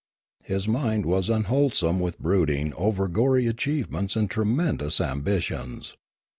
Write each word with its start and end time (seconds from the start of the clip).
Hi§ 0.49 0.67
mind 0.67 1.05
was 1.05 1.29
unwholesome 1.29 1.99
with 1.99 2.17
brooding 2.17 2.73
over 2.73 3.07
gory 3.07 3.45
achievements 3.45 4.15
and 4.15 4.31
tremendous 4.31 4.99
ambitions. 4.99 5.95